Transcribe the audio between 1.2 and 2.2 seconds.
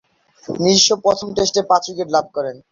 টেস্টে পাঁচ উইকেট